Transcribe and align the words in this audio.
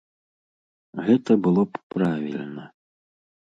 Гэта 1.09 1.31
было 1.45 1.61
б 1.71 1.83
правільна. 1.97 2.69